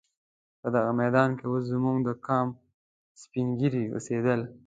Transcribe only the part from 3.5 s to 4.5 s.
ږیري اوسېدل.